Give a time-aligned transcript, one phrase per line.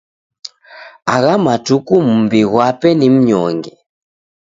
[1.15, 3.71] Agha matuku mumbi ghwape ni mnyonge.